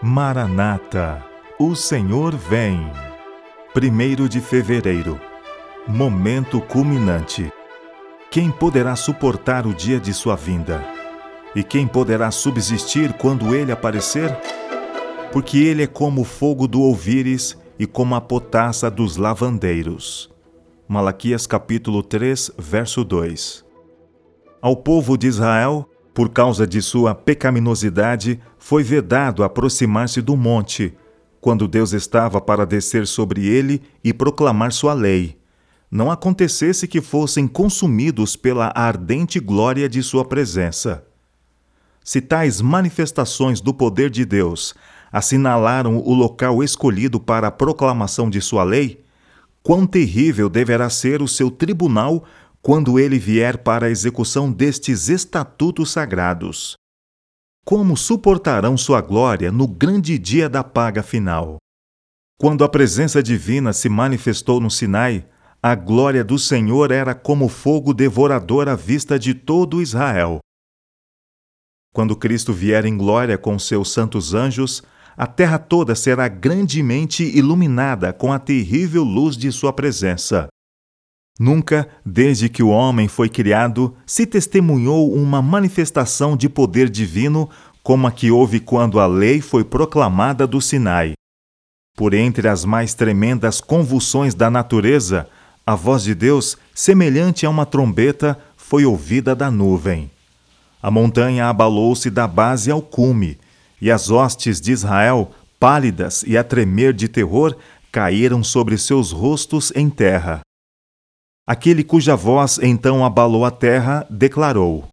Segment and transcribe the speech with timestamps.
[0.00, 1.24] Maranata,
[1.58, 2.88] o Senhor vem.
[3.74, 5.20] 1 de fevereiro,
[5.88, 7.52] momento culminante.
[8.30, 10.84] Quem poderá suportar o dia de sua vinda?
[11.52, 14.30] E quem poderá subsistir quando ele aparecer?
[15.32, 20.30] Porque ele é como o fogo do ouvires e como a potassa dos lavandeiros.
[20.86, 23.64] Malaquias capítulo 3, verso 2.
[24.62, 30.92] Ao povo de Israel, por causa de sua pecaminosidade, foi vedado aproximar-se do monte,
[31.40, 35.38] quando Deus estava para descer sobre ele e proclamar sua lei.
[35.88, 41.04] Não acontecesse que fossem consumidos pela ardente glória de sua presença.
[42.02, 44.74] Se tais manifestações do poder de Deus
[45.12, 49.04] assinalaram o local escolhido para a proclamação de sua lei,
[49.62, 52.24] quão terrível deverá ser o seu tribunal
[52.62, 56.74] quando ele vier para a execução destes estatutos sagrados.
[57.64, 61.58] Como suportarão sua glória no grande dia da paga final?
[62.40, 65.26] Quando a presença divina se manifestou no Sinai,
[65.62, 70.38] a glória do Senhor era como fogo devorador à vista de todo Israel.
[71.92, 74.82] Quando Cristo vier em glória com seus santos anjos,
[75.16, 80.48] a terra toda será grandemente iluminada com a terrível luz de sua presença.
[81.38, 87.48] Nunca, desde que o homem foi criado, se testemunhou uma manifestação de poder divino
[87.82, 91.12] como a que houve quando a lei foi proclamada do Sinai.
[91.96, 95.28] Por entre as mais tremendas convulsões da natureza,
[95.64, 100.10] a voz de Deus, semelhante a uma trombeta, foi ouvida da nuvem.
[100.82, 103.38] A montanha abalou-se da base ao cume,
[103.80, 107.56] e as hostes de Israel, pálidas e a tremer de terror,
[107.92, 110.40] caíram sobre seus rostos em terra.
[111.48, 114.86] Aquele cuja voz então abalou a terra declarou: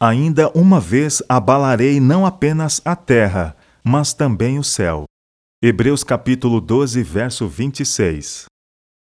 [0.00, 5.02] Ainda uma vez abalarei não apenas a terra, mas também o céu.
[5.60, 8.44] Hebreus capítulo 12, verso 26.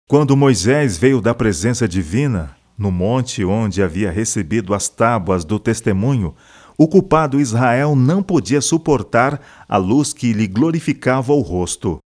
[0.10, 6.34] Quando Moisés veio da presença divina, no monte onde havia recebido as tábuas do testemunho,
[6.76, 9.40] o culpado Israel não podia suportar
[9.70, 12.00] a luz que lhe glorificava o rosto.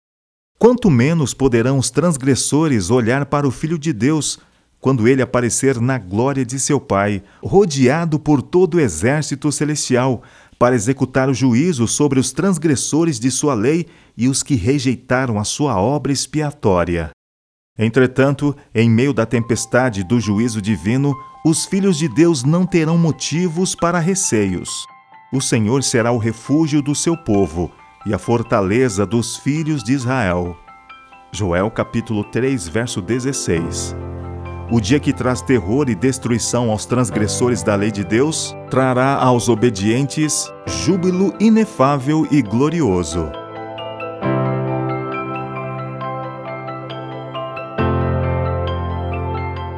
[0.58, 4.40] Quanto menos poderão os transgressores olhar para o Filho de Deus,
[4.82, 10.24] quando ele aparecer na glória de seu Pai, rodeado por todo o exército celestial,
[10.58, 15.44] para executar o juízo sobre os transgressores de sua lei e os que rejeitaram a
[15.44, 17.10] sua obra expiatória.
[17.78, 21.14] Entretanto, em meio da tempestade do juízo divino,
[21.46, 24.68] os filhos de Deus não terão motivos para receios.
[25.32, 27.70] O Senhor será o refúgio do seu povo
[28.04, 30.56] e a fortaleza dos filhos de Israel.
[31.30, 34.11] Joel capítulo 3, verso 16.
[34.72, 39.50] O dia que traz terror e destruição aos transgressores da lei de Deus, trará aos
[39.50, 43.30] obedientes júbilo inefável e glorioso.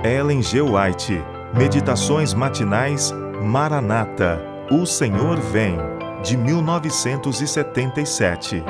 [0.05, 0.61] Ellen G.
[0.61, 1.21] White,
[1.59, 3.13] Meditações Matinais
[3.43, 4.41] Maranata,
[4.71, 5.77] O Senhor Vem,
[6.23, 8.63] de 1977.